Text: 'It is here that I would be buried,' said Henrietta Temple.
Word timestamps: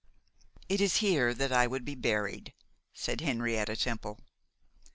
'It 0.67 0.81
is 0.81 0.95
here 0.95 1.31
that 1.31 1.53
I 1.53 1.67
would 1.67 1.85
be 1.85 1.93
buried,' 1.93 2.55
said 2.91 3.21
Henrietta 3.21 3.75
Temple. 3.75 4.17